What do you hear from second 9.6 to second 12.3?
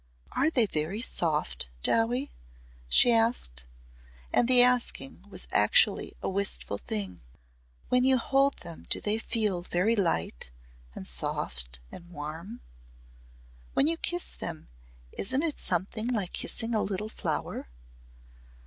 very light and soft and